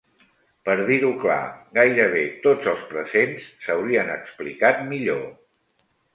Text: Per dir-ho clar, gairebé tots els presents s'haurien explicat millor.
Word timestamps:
Per 0.69 0.75
dir-ho 0.87 1.11
clar, 1.23 1.35
gairebé 1.79 2.23
tots 2.47 2.71
els 2.73 2.81
presents 2.95 3.47
s'haurien 3.67 4.11
explicat 4.17 4.83
millor. 4.91 5.23